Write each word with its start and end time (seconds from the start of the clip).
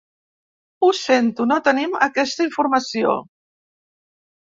Ho 0.87 0.89
sento, 1.01 1.47
no 1.53 1.59
tenim 1.69 1.95
aquesta 2.09 2.49
informació. 2.51 3.17